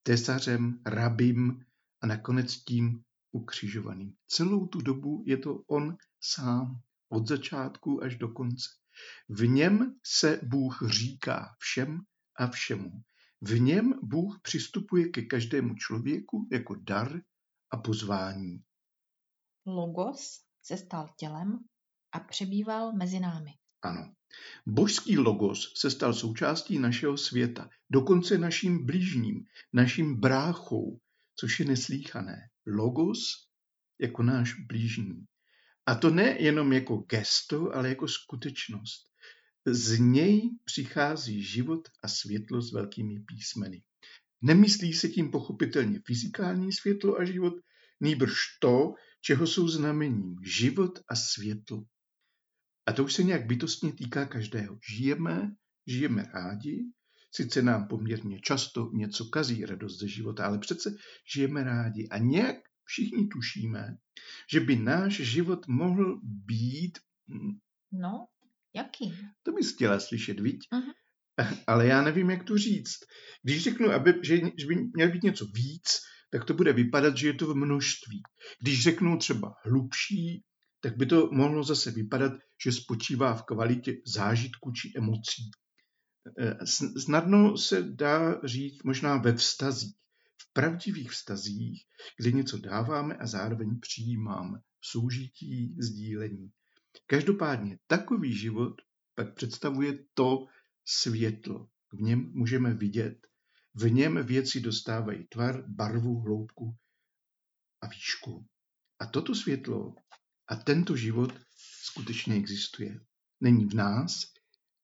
Tesařem, 0.03 0.81
rabím 0.85 1.65
a 2.01 2.07
nakonec 2.07 2.63
tím 2.63 3.03
ukřižovaným. 3.31 4.13
Celou 4.27 4.67
tu 4.67 4.81
dobu 4.81 5.23
je 5.27 5.37
to 5.37 5.55
on 5.55 5.97
sám, 6.21 6.81
od 7.09 7.27
začátku 7.27 8.03
až 8.03 8.15
do 8.15 8.29
konce. 8.29 8.69
V 9.29 9.47
něm 9.47 9.95
se 10.03 10.39
Bůh 10.43 10.79
říká 10.87 11.55
všem 11.59 11.99
a 12.39 12.47
všemu. 12.47 12.91
V 13.41 13.59
něm 13.59 13.93
Bůh 14.03 14.39
přistupuje 14.41 15.09
ke 15.09 15.21
každému 15.21 15.75
člověku 15.75 16.47
jako 16.51 16.75
dar 16.75 17.21
a 17.71 17.77
pozvání. 17.77 18.63
Logos 19.65 20.41
se 20.61 20.77
stal 20.77 21.09
tělem 21.19 21.59
a 22.11 22.19
přebýval 22.19 22.93
mezi 22.93 23.19
námi. 23.19 23.51
Ano. 23.81 24.13
Božský 24.65 25.17
logos 25.17 25.73
se 25.75 25.91
stal 25.91 26.13
součástí 26.13 26.79
našeho 26.79 27.17
světa, 27.17 27.69
dokonce 27.89 28.37
naším 28.37 28.85
blížním, 28.85 29.45
naším 29.73 30.19
bráchou, 30.19 30.99
což 31.39 31.59
je 31.59 31.65
neslíchané. 31.65 32.49
Logos 32.67 33.19
jako 34.01 34.23
náš 34.23 34.59
blížní. 34.59 35.25
A 35.85 35.95
to 35.95 36.09
ne 36.09 36.37
jenom 36.39 36.73
jako 36.73 36.97
gesto, 36.97 37.75
ale 37.75 37.89
jako 37.89 38.07
skutečnost. 38.07 39.05
Z 39.67 39.99
něj 39.99 40.49
přichází 40.65 41.43
život 41.43 41.89
a 42.03 42.07
světlo 42.07 42.61
s 42.61 42.73
velkými 42.73 43.19
písmeny. 43.19 43.83
Nemyslí 44.41 44.93
se 44.93 45.09
tím 45.09 45.31
pochopitelně 45.31 45.99
fyzikální 46.05 46.71
světlo 46.71 47.19
a 47.19 47.25
život, 47.25 47.53
nýbrž 47.99 48.35
to, 48.61 48.93
čeho 49.21 49.47
jsou 49.47 49.67
znamením 49.67 50.35
život 50.43 50.99
a 51.07 51.15
světlo. 51.15 51.83
A 52.85 52.93
to 52.93 53.03
už 53.03 53.13
se 53.13 53.23
nějak 53.23 53.45
bytostně 53.45 53.93
týká 53.93 54.25
každého. 54.25 54.79
Žijeme, 54.89 55.51
žijeme 55.87 56.23
rádi, 56.33 56.83
sice 57.31 57.61
nám 57.61 57.87
poměrně 57.87 58.39
často 58.39 58.91
něco 58.93 59.25
kazí 59.25 59.65
radost 59.65 59.99
ze 59.99 60.07
života, 60.07 60.45
ale 60.45 60.59
přece 60.59 60.95
žijeme 61.33 61.63
rádi 61.63 62.07
a 62.07 62.17
nějak 62.17 62.55
všichni 62.85 63.27
tušíme, 63.27 63.97
že 64.51 64.59
by 64.59 64.75
náš 64.75 65.13
život 65.13 65.67
mohl 65.67 66.19
být... 66.23 66.99
No, 67.91 68.27
jaký? 68.75 69.13
To 69.43 69.51
bys 69.51 69.73
chtěla 69.73 69.99
slyšet, 69.99 70.39
viď? 70.39 70.59
Uh-huh. 70.73 70.93
Ale 71.67 71.87
já 71.87 72.01
nevím, 72.01 72.29
jak 72.29 72.43
to 72.43 72.57
říct. 72.57 72.99
Když 73.43 73.63
řeknu, 73.63 73.91
aby, 73.91 74.13
že, 74.23 74.37
že 74.57 74.67
by 74.67 74.75
měl 74.95 75.11
být 75.11 75.23
něco 75.23 75.45
víc, 75.45 75.99
tak 76.31 76.45
to 76.45 76.53
bude 76.53 76.73
vypadat, 76.73 77.17
že 77.17 77.27
je 77.27 77.33
to 77.33 77.47
v 77.47 77.55
množství. 77.55 78.21
Když 78.61 78.83
řeknu 78.83 79.17
třeba 79.17 79.53
hlubší, 79.63 80.43
tak 80.81 80.97
by 80.97 81.05
to 81.05 81.29
mohlo 81.31 81.63
zase 81.63 81.91
vypadat, 81.91 82.31
že 82.63 82.71
spočívá 82.71 83.35
v 83.35 83.43
kvalitě 83.43 83.93
zážitku 84.05 84.71
či 84.71 84.91
emocí. 84.97 85.51
E, 86.39 86.65
snadno 86.99 87.57
se 87.57 87.83
dá 87.83 88.41
říct 88.43 88.83
možná 88.83 89.17
ve 89.17 89.33
vztazích. 89.33 89.95
V 90.49 90.53
pravdivých 90.53 91.11
vztazích, 91.11 91.85
kde 92.17 92.31
něco 92.31 92.57
dáváme 92.57 93.15
a 93.15 93.27
zároveň 93.27 93.79
přijímáme. 93.79 94.59
Soužití, 94.81 95.75
sdílení. 95.79 96.51
Každopádně 97.07 97.79
takový 97.87 98.37
život 98.37 98.81
pak 99.15 99.35
představuje 99.35 100.05
to 100.13 100.47
světlo. 100.85 101.69
V 101.93 102.01
něm 102.01 102.31
můžeme 102.33 102.73
vidět. 102.73 103.27
V 103.73 103.91
něm 103.91 104.25
věci 104.25 104.59
dostávají 104.59 105.27
tvar, 105.27 105.63
barvu, 105.67 106.19
hloubku 106.19 106.77
a 107.81 107.87
výšku. 107.87 108.47
A 108.99 109.05
toto 109.05 109.35
světlo 109.35 109.95
a 110.47 110.55
tento 110.55 110.95
život 110.95 111.33
skutečně 111.83 112.35
existuje. 112.35 112.99
Není 113.41 113.65
v 113.65 113.73
nás, 113.73 114.21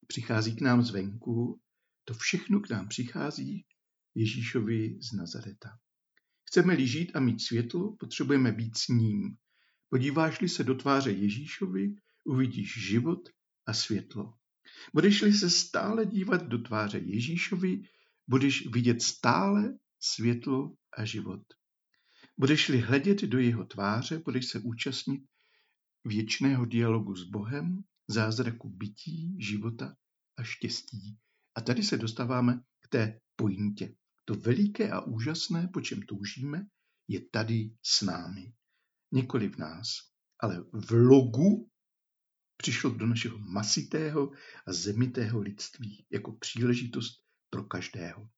přichází 0.08 0.56
k 0.56 0.62
nám 0.62 0.84
zvenku, 0.84 1.62
to 2.04 2.14
všechno 2.14 2.60
k 2.60 2.70
nám 2.70 2.88
přichází 2.88 3.66
Ježíšovi 4.16 4.98
z 5.02 5.12
Nazareta. 5.12 5.70
Chceme-li 6.48 6.88
žít 6.88 7.16
a 7.16 7.20
mít 7.20 7.42
světlo, 7.42 7.96
potřebujeme 8.00 8.52
být 8.52 8.78
s 8.78 8.88
ním. 8.88 9.38
Podíváš-li 9.90 10.50
se 10.50 10.64
do 10.64 10.76
tváře 10.76 11.12
Ježíšovi, 11.12 11.96
uvidíš 12.24 12.88
život 12.88 13.30
a 13.66 13.74
světlo. 13.74 14.34
Budeš-li 14.94 15.34
se 15.34 15.50
stále 15.50 16.06
dívat 16.06 16.48
do 16.48 16.58
tváře 16.58 16.98
Ježíšovi, 16.98 17.82
budeš 18.28 18.68
vidět 18.68 19.02
stále 19.02 19.78
světlo 20.00 20.76
a 20.98 21.06
život. 21.06 21.42
Budeš-li 22.38 22.78
hledět 22.78 23.22
do 23.22 23.40
jeho 23.40 23.66
tváře, 23.66 24.20
budeš 24.26 24.46
se 24.46 24.60
účastnit 24.60 25.24
věčného 26.06 26.66
dialogu 26.66 27.16
s 27.16 27.24
Bohem, 27.24 27.84
zázraku 28.08 28.70
bytí, 28.70 29.36
života 29.40 29.96
a 30.38 30.44
štěstí. 30.44 31.18
A 31.56 31.62
tady 31.62 31.84
se 31.84 31.98
dostáváme 31.98 32.62
k 32.80 32.88
té 32.88 33.20
pointě. 33.36 33.96
To 34.26 34.34
veliké 34.34 34.92
a 34.92 35.02
úžasné, 35.02 35.68
po 35.68 35.82
čem 35.82 36.02
toužíme, 36.02 36.68
je 37.08 37.22
tady 37.32 37.76
s 37.84 38.02
námi. 38.02 38.54
Nikoli 39.12 39.50
v 39.50 39.58
nás, 39.58 39.88
ale 40.40 40.64
v 40.74 40.92
logu 40.92 41.70
přišlo 42.58 42.90
do 42.90 43.08
našeho 43.08 43.38
masitého 43.38 44.32
a 44.68 44.74
zemitého 44.74 45.40
lidství 45.42 46.06
jako 46.12 46.32
příležitost 46.32 47.24
pro 47.50 47.64
každého. 47.64 48.30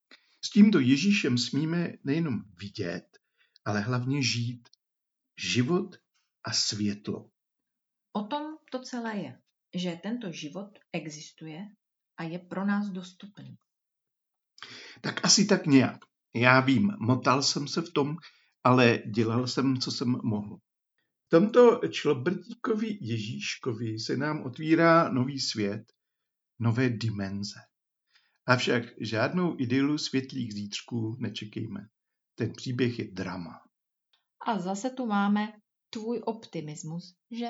S 0.45 0.49
tímto 0.49 0.79
Ježíšem 0.79 1.37
smíme 1.37 1.93
nejenom 2.03 2.43
vidět, 2.59 3.19
ale 3.65 3.79
hlavně 3.79 4.23
žít. 4.23 4.69
Život 5.39 5.95
a 6.45 6.53
světlo. 6.53 7.31
O 8.13 8.23
tom 8.23 8.57
to 8.71 8.79
celé 8.79 9.17
je, 9.17 9.41
že 9.75 9.99
tento 10.03 10.31
život 10.31 10.79
existuje 10.93 11.67
a 12.17 12.23
je 12.23 12.39
pro 12.39 12.65
nás 12.65 12.89
dostupný. 12.89 13.57
Tak 15.01 15.25
asi 15.25 15.45
tak 15.45 15.65
nějak. 15.65 15.99
Já 16.35 16.59
vím, 16.59 16.91
motal 16.99 17.43
jsem 17.43 17.67
se 17.67 17.81
v 17.81 17.89
tom, 17.89 18.17
ale 18.63 18.99
dělal 19.15 19.47
jsem, 19.47 19.77
co 19.77 19.91
jsem 19.91 20.19
mohl. 20.23 20.57
V 21.25 21.29
tomto 21.29 21.81
člobrtíkovi 21.89 22.97
Ježíškovi 23.01 23.99
se 23.99 24.17
nám 24.17 24.43
otvírá 24.43 25.09
nový 25.09 25.39
svět, 25.39 25.83
nové 26.59 26.89
dimenze. 26.89 27.59
Avšak 28.45 28.83
žádnou 29.01 29.55
idylu 29.59 29.97
světlých 29.97 30.53
zítřků 30.53 31.17
nečekejme. 31.19 31.87
Ten 32.35 32.53
příběh 32.53 32.99
je 32.99 33.11
drama. 33.11 33.61
A 34.47 34.59
zase 34.59 34.89
tu 34.89 35.05
máme 35.05 35.53
tvůj 35.89 36.21
optimismus, 36.25 37.15
že? 37.31 37.47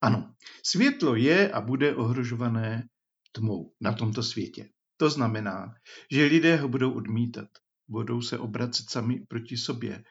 Ano, 0.00 0.34
světlo 0.62 1.14
je 1.14 1.52
a 1.52 1.60
bude 1.60 1.96
ohrožované 1.96 2.88
tmou 3.32 3.72
na 3.80 3.92
tomto 3.92 4.22
světě. 4.22 4.68
To 5.04 5.10
znamená, 5.10 5.74
že 6.10 6.24
lidé 6.24 6.56
ho 6.56 6.68
budou 6.68 6.92
odmítat, 6.92 7.48
budou 7.88 8.22
se 8.22 8.38
obracet 8.38 8.90
sami 8.90 9.20
proti 9.28 9.56
sobě. 9.56 10.04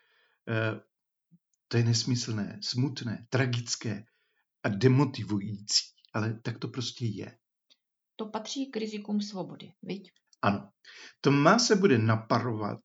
Eh, 0.49 0.82
to 1.67 1.77
je 1.77 1.84
nesmyslné, 1.84 2.60
smutné, 2.62 3.25
tragické 3.29 4.06
a 4.63 4.69
demotivující, 4.69 5.84
ale 6.13 6.39
tak 6.43 6.58
to 6.58 6.67
prostě 6.67 7.06
je. 7.06 7.38
To 8.15 8.25
patří 8.25 8.71
k 8.71 8.77
rizikům 8.77 9.21
svobody, 9.21 9.73
viď? 9.82 10.12
Ano, 10.41 10.69
Tma 11.21 11.60
se 11.60 11.75
bude 11.75 11.97
naparovat, 11.97 12.79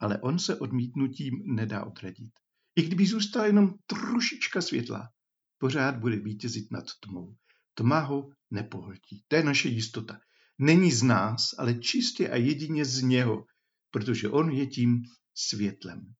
ale 0.00 0.18
on 0.18 0.38
se 0.38 0.58
odmítnutím 0.58 1.42
nedá 1.54 1.84
odradit. 1.84 2.30
I 2.76 2.82
kdyby 2.82 3.06
zůstala 3.06 3.46
jenom 3.46 3.74
trošička 3.86 4.60
světla, 4.60 5.10
pořád 5.58 5.96
bude 5.96 6.16
vítězit 6.16 6.70
nad 6.70 6.84
tmou. 7.00 7.36
Tma 7.74 8.00
ho 8.00 8.30
nepohltí. 8.50 9.24
To 9.28 9.36
je 9.36 9.44
naše 9.44 9.68
jistota. 9.68 10.20
Není 10.62 10.92
z 10.92 11.02
nás, 11.02 11.54
ale 11.58 11.74
čistě 11.74 12.28
a 12.28 12.36
jedině 12.36 12.84
z 12.84 13.02
něho, 13.02 13.44
protože 13.90 14.28
on 14.28 14.50
je 14.50 14.66
tím 14.66 15.02
světlem. 15.34 16.14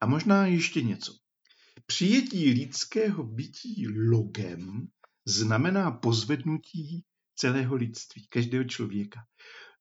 A 0.00 0.06
možná 0.06 0.46
ještě 0.46 0.82
něco. 0.82 1.12
Přijetí 1.86 2.50
lidského 2.50 3.24
bytí 3.24 3.86
logem 3.88 4.88
znamená 5.26 5.90
pozvednutí 5.90 7.04
celého 7.34 7.74
lidství, 7.74 8.26
každého 8.28 8.64
člověka. 8.64 9.20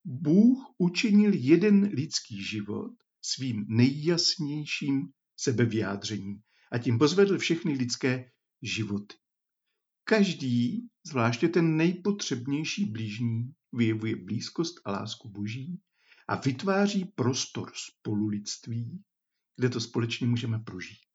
Bůh 0.06 0.58
učinil 0.78 1.32
jeden 1.34 1.84
lidský 1.84 2.44
život 2.44 2.92
svým 3.22 3.66
nejjasnějším 3.70 5.10
sebevyjádřením 5.38 6.42
a 6.72 6.78
tím 6.78 7.00
pozvedl 7.00 7.38
všechny 7.38 7.74
lidské 7.74 8.32
životy. 8.62 9.16
Každý, 10.04 10.88
zvláště 11.06 11.48
ten 11.48 11.78
nejpotřebnější 11.78 12.86
blížní, 12.86 13.54
vyjevuje 13.74 14.16
blízkost 14.16 14.76
a 14.86 14.92
lásku 14.92 15.30
Boží 15.30 15.82
a 16.28 16.36
vytváří 16.36 17.06
prostor 17.06 17.72
spolulidství, 17.76 19.04
kde 19.56 19.70
to 19.70 19.80
společně 19.80 20.28
můžeme 20.28 20.60
prožít. 20.60 21.12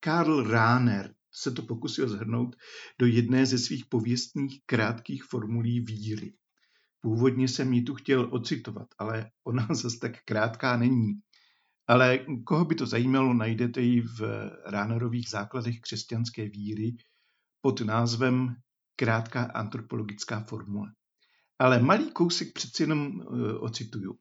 Karl 0.00 0.42
Rahner 0.42 1.14
se 1.32 1.50
to 1.50 1.62
pokusil 1.62 2.08
zhrnout 2.08 2.56
do 2.98 3.06
jedné 3.06 3.46
ze 3.46 3.58
svých 3.58 3.86
pověstných 3.86 4.60
krátkých 4.66 5.24
formulí 5.24 5.80
víry. 5.80 6.34
Původně 7.00 7.48
jsem 7.48 7.72
ji 7.72 7.82
tu 7.82 7.94
chtěl 7.94 8.28
ocitovat, 8.34 8.88
ale 8.98 9.30
ona 9.44 9.68
zase 9.74 9.98
tak 10.00 10.12
krátká 10.24 10.76
není. 10.76 11.20
Ale 11.88 12.18
koho 12.44 12.64
by 12.64 12.74
to 12.74 12.86
zajímalo, 12.86 13.34
najdete 13.34 13.80
ji 13.80 14.00
v 14.00 14.20
Ránerových 14.66 15.28
základech 15.28 15.80
křesťanské 15.80 16.48
víry 16.48 16.96
pod 17.60 17.80
názvem 17.80 18.56
Krátká 18.96 19.42
antropologická 19.42 20.40
formule. 20.40 20.92
Ale 21.58 21.82
malý 21.82 22.10
kousek 22.10 22.52
přeci 22.52 22.82
jenom 22.82 23.06
uh, 23.06 23.62
ocituju. 23.64 24.18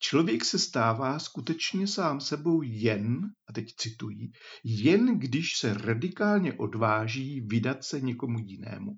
Člověk 0.00 0.44
se 0.44 0.58
stává 0.58 1.18
skutečně 1.18 1.86
sám 1.86 2.20
sebou 2.20 2.62
jen, 2.62 3.20
a 3.48 3.52
teď 3.52 3.74
cituji, 3.76 4.30
jen 4.64 5.18
když 5.18 5.58
se 5.58 5.74
radikálně 5.74 6.52
odváží 6.52 7.40
vydat 7.40 7.84
se 7.84 8.00
někomu 8.00 8.38
jinému. 8.38 8.92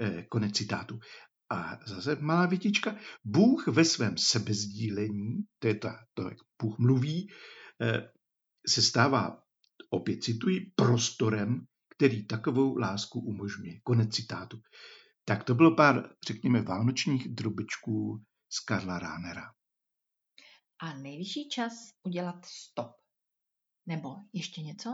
E, 0.00 0.22
konec 0.22 0.56
citátu. 0.56 0.98
A 1.50 1.78
zase 1.86 2.16
malá 2.20 2.46
větička. 2.46 2.96
Bůh 3.24 3.66
ve 3.68 3.84
svém 3.84 4.18
sebezdílení, 4.18 5.36
to 5.58 5.68
je 5.68 5.74
ta, 5.74 5.98
to, 6.14 6.22
jak 6.22 6.38
Bůh 6.62 6.78
mluví, 6.78 7.28
e, 7.82 8.10
se 8.68 8.82
stává, 8.82 9.42
opět 9.90 10.22
cituji, 10.22 10.72
prostorem, 10.74 11.66
který 11.96 12.26
takovou 12.26 12.76
lásku 12.76 13.20
umožňuje. 13.20 13.80
Konec 13.82 14.14
citátu. 14.14 14.60
Tak 15.28 15.44
to 15.44 15.54
bylo 15.54 15.76
pár, 15.76 16.14
řekněme, 16.26 16.62
vánočních 16.62 17.28
drobičků 17.28 18.24
z 18.48 18.60
Karla 18.60 18.98
Ránera. 18.98 19.42
A 20.80 20.94
nejvyšší 20.98 21.48
čas 21.48 21.72
udělat 22.02 22.44
stop. 22.44 22.90
Nebo 23.86 24.08
ještě 24.32 24.62
něco? 24.62 24.92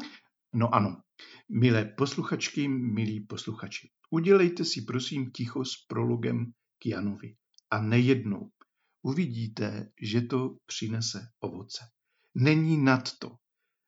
No 0.54 0.74
ano. 0.74 1.02
Milé 1.48 1.84
posluchačky, 1.84 2.68
milí 2.68 3.26
posluchači, 3.26 3.90
udělejte 4.10 4.64
si 4.64 4.82
prosím 4.82 5.30
ticho 5.30 5.64
s 5.64 5.86
prologem 5.88 6.52
k 6.78 6.86
Janovi. 6.86 7.36
A 7.70 7.82
nejednou. 7.82 8.50
Uvidíte, 9.02 9.92
že 10.02 10.20
to 10.20 10.56
přinese 10.66 11.28
ovoce. 11.40 11.84
Není 12.34 12.84
nad 12.84 13.18
to. 13.18 13.36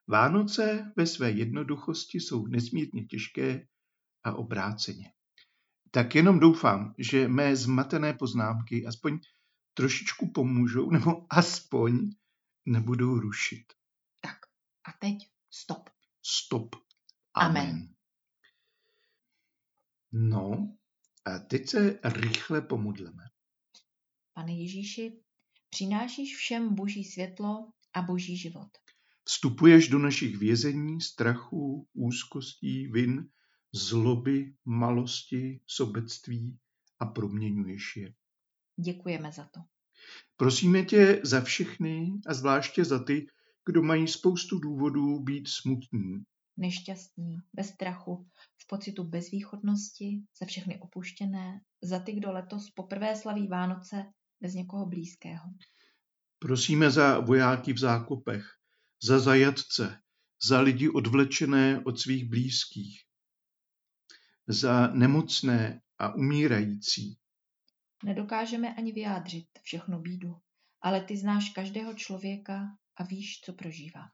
Vánoce 0.06 0.92
ve 0.96 1.06
své 1.06 1.30
jednoduchosti 1.30 2.20
jsou 2.20 2.46
nesmírně 2.46 3.04
těžké 3.04 3.66
a 4.24 4.34
obráceně. 4.34 5.15
Tak 5.90 6.14
jenom 6.14 6.40
doufám, 6.40 6.94
že 6.98 7.28
mé 7.28 7.56
zmatené 7.56 8.14
poznámky 8.14 8.86
aspoň 8.86 9.18
trošičku 9.74 10.30
pomůžou, 10.30 10.90
nebo 10.90 11.26
aspoň 11.30 12.10
nebudou 12.66 13.20
rušit. 13.20 13.64
Tak 14.20 14.36
a 14.88 14.92
teď 15.00 15.14
stop. 15.50 15.90
Stop. 16.22 16.76
Amen. 17.34 17.66
Amen. 17.66 17.88
No, 20.12 20.76
a 21.24 21.38
teď 21.38 21.68
se 21.68 22.00
rychle 22.04 22.60
pomodleme. 22.60 23.22
Pane 24.34 24.52
Ježíši, 24.52 25.20
přinášíš 25.70 26.36
všem 26.36 26.74
boží 26.74 27.04
světlo 27.04 27.72
a 27.92 28.02
boží 28.02 28.36
život. 28.36 28.68
Vstupuješ 29.24 29.88
do 29.88 29.98
našich 29.98 30.36
vězení, 30.38 31.00
strachu, 31.00 31.88
úzkostí, 31.92 32.86
vin, 32.86 33.28
zloby, 33.76 34.54
malosti, 34.64 35.60
sobectví 35.66 36.58
a 36.98 37.06
proměňuješ 37.06 37.96
je. 37.96 38.14
Děkujeme 38.80 39.32
za 39.32 39.44
to. 39.44 39.60
Prosíme 40.36 40.82
tě 40.82 41.20
za 41.24 41.40
všechny 41.40 42.12
a 42.26 42.34
zvláště 42.34 42.84
za 42.84 43.04
ty, 43.04 43.26
kdo 43.66 43.82
mají 43.82 44.08
spoustu 44.08 44.58
důvodů 44.58 45.20
být 45.20 45.48
smutní. 45.48 46.24
Nešťastní, 46.56 47.38
bez 47.52 47.68
strachu, 47.68 48.28
v 48.58 48.66
pocitu 48.66 49.04
bezvýchodnosti, 49.04 50.22
za 50.40 50.46
všechny 50.46 50.78
opuštěné, 50.78 51.60
za 51.82 51.98
ty, 51.98 52.12
kdo 52.12 52.32
letos 52.32 52.70
poprvé 52.70 53.16
slaví 53.16 53.48
Vánoce 53.48 54.04
bez 54.40 54.54
někoho 54.54 54.86
blízkého. 54.86 55.44
Prosíme 56.38 56.90
za 56.90 57.20
vojáky 57.20 57.72
v 57.72 57.78
zákopech, 57.78 58.46
za 59.02 59.18
zajatce, 59.18 59.98
za 60.48 60.60
lidi 60.60 60.88
odvlečené 60.88 61.80
od 61.84 62.00
svých 62.00 62.28
blízkých, 62.28 63.05
za 64.48 64.86
nemocné 64.86 65.80
a 65.98 66.14
umírající. 66.14 67.18
Nedokážeme 68.04 68.74
ani 68.74 68.92
vyjádřit 68.92 69.46
všechno 69.62 70.00
bídu, 70.00 70.36
ale 70.80 71.00
ty 71.00 71.16
znáš 71.16 71.50
každého 71.50 71.94
člověka 71.94 72.78
a 72.96 73.04
víš, 73.04 73.40
co 73.40 73.52
prožívá. 73.52 74.10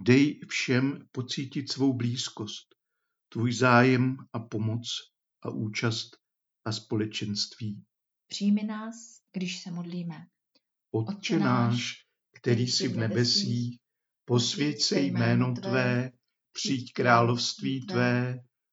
Dej 0.00 0.40
všem 0.48 1.08
pocítit 1.12 1.72
svou 1.72 1.92
blízkost, 1.92 2.74
tvůj 3.28 3.52
zájem 3.52 4.16
a 4.32 4.38
pomoc 4.38 4.88
a 5.42 5.50
účast 5.50 6.16
a 6.64 6.72
společenství. 6.72 7.84
Přijmi 8.28 8.62
nás, 8.62 8.94
když 9.32 9.62
se 9.62 9.70
modlíme. 9.70 10.26
Otče 10.90 11.38
náš, 11.38 12.06
který 12.34 12.66
jsi 12.66 12.88
v 12.88 12.96
nebesích, 12.96 13.78
posvěď 14.24 14.82
se 14.82 15.00
jméno 15.00 15.54
Tvé, 15.54 16.12
přijď 16.52 16.92
království 16.92 17.86
Tvé, 17.86 18.38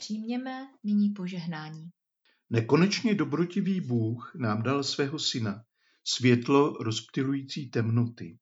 Přijměme 0.00 0.68
nyní 0.84 1.10
požehnání. 1.10 1.90
Nekonečně 2.50 3.14
dobrotivý 3.14 3.80
Bůh 3.80 4.32
nám 4.34 4.62
dal 4.62 4.84
svého 4.84 5.18
syna, 5.18 5.64
světlo 6.04 6.72
rozptilující 6.72 7.70
temnoty. 7.70 8.38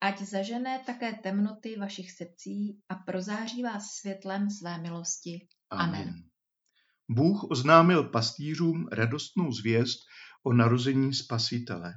Ať 0.00 0.22
zažené 0.22 0.78
také 0.86 1.12
temnoty 1.12 1.76
vašich 1.76 2.10
srdcí 2.10 2.80
a 2.88 2.94
prozáří 2.94 3.62
vás 3.62 3.86
světlem 3.86 4.50
své 4.50 4.78
milosti. 4.78 5.48
Amen. 5.70 6.14
Bůh 7.08 7.44
oznámil 7.50 8.04
pastýřům 8.04 8.88
radostnou 8.92 9.52
zvěst 9.52 9.98
o 10.42 10.52
narození 10.52 11.14
Spasitele. 11.14 11.94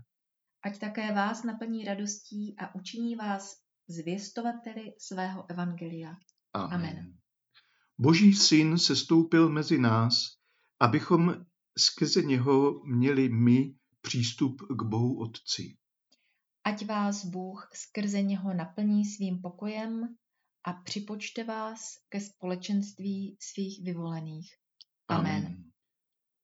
Ať 0.61 0.79
také 0.79 1.13
vás 1.13 1.43
naplní 1.43 1.85
radostí 1.85 2.55
a 2.59 2.75
učiní 2.75 3.15
vás 3.15 3.55
zvěstovateli 3.87 4.93
svého 4.99 5.45
evangelia. 5.51 6.15
Amen. 6.53 6.73
Amen. 6.73 7.17
Boží 7.99 8.33
syn 8.33 8.77
se 8.77 8.95
stoupil 8.95 9.49
mezi 9.49 9.77
nás, 9.77 10.37
abychom 10.79 11.45
skrze 11.77 12.21
něho 12.21 12.83
měli 12.83 13.29
my 13.29 13.75
přístup 14.01 14.61
k 14.61 14.83
Bohu 14.83 15.19
Otci. 15.19 15.77
Ať 16.63 16.85
vás 16.85 17.25
Bůh 17.25 17.69
skrze 17.73 18.21
něho 18.21 18.53
naplní 18.53 19.05
svým 19.05 19.41
pokojem 19.41 20.15
a 20.63 20.73
připočte 20.73 21.43
vás 21.43 21.97
ke 22.09 22.21
společenství 22.21 23.37
svých 23.39 23.83
vyvolených. 23.83 24.55
Amen. 25.07 25.63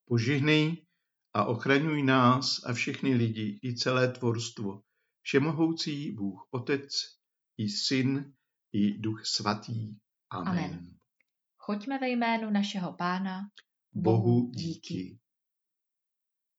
Požehnej 0.06 0.86
a 1.34 1.46
ochraňuj 1.46 2.04
nás 2.04 2.64
a 2.66 2.74
všechny 2.74 3.14
lidi 3.14 3.60
i 3.64 3.76
celé 3.76 4.12
tvorstvo, 4.12 4.82
všemohoucí 5.22 6.12
Bůh 6.12 6.48
Otec 6.52 6.90
i 7.58 7.70
Syn 7.70 8.34
i 8.72 8.98
Duch 8.98 9.26
Svatý. 9.26 9.96
Amen. 10.30 10.48
Amen. 10.48 11.03
Choďme 11.66 12.00
ve 12.00 12.10
jménu 12.10 12.50
našeho 12.50 12.94
Pána. 12.94 13.42
Bohu 13.94 14.52
díky. 14.56 15.20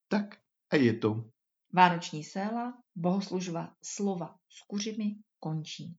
Tak 0.09 0.41
a 0.71 0.77
je 0.77 0.99
to. 0.99 1.31
Vánoční 1.73 2.25
séla, 2.25 2.83
bohoslužba 2.95 3.75
slova 3.83 4.39
s 4.49 4.67
kuřimi 4.67 5.17
končí. 5.41 5.97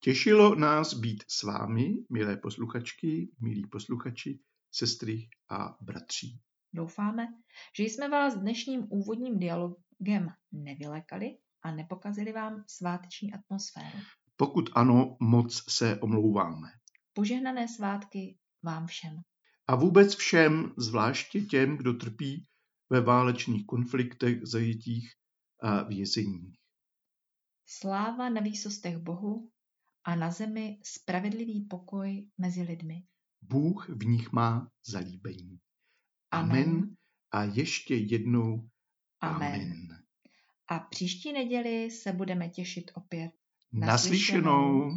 Těšilo 0.00 0.54
nás 0.54 0.94
být 0.94 1.24
s 1.28 1.42
vámi, 1.42 1.94
milé 2.10 2.36
posluchačky, 2.36 3.32
milí 3.40 3.66
posluchači, 3.66 4.40
sestry 4.70 5.28
a 5.50 5.76
bratří. 5.80 6.40
Doufáme, 6.72 7.26
že 7.76 7.84
jsme 7.84 8.08
vás 8.08 8.34
dnešním 8.34 8.86
úvodním 8.90 9.38
dialogem 9.38 10.28
nevylekali 10.52 11.38
a 11.62 11.72
nepokazili 11.72 12.32
vám 12.32 12.64
sváteční 12.66 13.32
atmosféru. 13.34 13.98
Pokud 14.36 14.70
ano, 14.74 15.16
moc 15.20 15.64
se 15.68 16.00
omlouváme. 16.00 16.68
Požehnané 17.14 17.68
svátky 17.68 18.38
vám 18.62 18.86
všem. 18.86 19.22
A 19.66 19.76
vůbec 19.76 20.14
všem, 20.14 20.74
zvláště 20.76 21.40
těm, 21.40 21.76
kdo 21.76 21.92
trpí 21.92 22.46
ve 22.90 23.00
válečných 23.00 23.66
konfliktech, 23.66 24.46
zajetích 24.46 25.12
a 25.62 25.82
vězeních. 25.82 26.58
Sláva 27.66 28.28
na 28.28 28.40
výsostech 28.40 28.98
Bohu 28.98 29.50
a 30.04 30.14
na 30.14 30.30
zemi 30.30 30.78
spravedlivý 30.84 31.60
pokoj 31.60 32.28
mezi 32.38 32.62
lidmi. 32.62 33.02
Bůh 33.42 33.88
v 33.88 34.04
nich 34.04 34.32
má 34.32 34.70
zalíbení. 34.86 35.60
Amen. 36.30 36.68
Amen. 36.68 36.96
A 37.30 37.44
ještě 37.44 37.94
jednou 37.94 38.68
Amen. 39.20 39.54
Amen. 39.54 40.04
A 40.68 40.78
příští 40.78 41.32
neděli 41.32 41.90
se 41.90 42.12
budeme 42.12 42.48
těšit 42.48 42.90
opět. 42.94 43.30
Naslyšenou. 43.72 44.90